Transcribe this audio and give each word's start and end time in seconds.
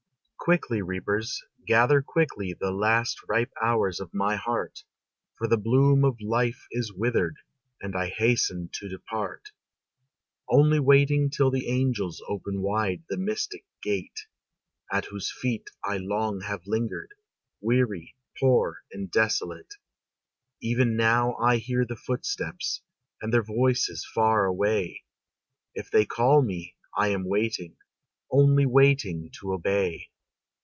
Quickly, 0.43 0.81
reapers! 0.81 1.39
gather 1.67 2.01
quickly 2.01 2.55
The 2.59 2.71
last 2.71 3.19
ripe 3.29 3.51
hours 3.61 3.99
of 3.99 4.11
my 4.11 4.37
heart, 4.37 4.83
For 5.37 5.47
the 5.47 5.55
bloom 5.55 6.03
of 6.03 6.19
life 6.19 6.65
is 6.71 6.91
withered, 6.91 7.35
And 7.79 7.95
I 7.95 8.07
hasten 8.09 8.71
to 8.73 8.89
depart. 8.89 9.49
Only 10.49 10.79
waiting 10.79 11.29
till 11.29 11.51
the 11.51 11.67
angels 11.67 12.23
Open 12.27 12.63
wide 12.63 13.03
the 13.07 13.19
mystic 13.19 13.63
gate, 13.83 14.25
At 14.91 15.05
whose 15.05 15.31
feet 15.31 15.69
I 15.85 15.97
long 15.97 16.41
have 16.41 16.65
lingered, 16.65 17.11
Weary, 17.61 18.15
poor, 18.39 18.79
and 18.91 19.11
desolate. 19.11 19.75
Even 20.59 20.95
now 20.97 21.35
I 21.35 21.57
hear 21.57 21.85
the 21.85 21.95
footsteps, 21.95 22.81
And 23.21 23.31
their 23.31 23.43
voices 23.43 24.09
far 24.15 24.45
away; 24.45 25.03
If 25.75 25.91
they 25.91 26.03
call 26.03 26.41
me, 26.41 26.75
I 26.97 27.09
am 27.09 27.29
waiting, 27.29 27.77
Only 28.31 28.65
waiting 28.65 29.29
to 29.39 29.53
obey. 29.53 30.07